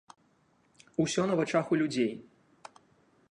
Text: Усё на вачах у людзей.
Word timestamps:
Усё 1.03 1.27
на 1.31 1.37
вачах 1.39 1.65
у 1.75 1.79
людзей. 1.81 2.11